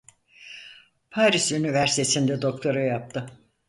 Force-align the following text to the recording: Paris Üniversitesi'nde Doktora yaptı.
Paris 1.11 1.51
Üniversitesi'nde 1.51 2.41
Doktora 2.41 2.79
yaptı. 2.81 3.29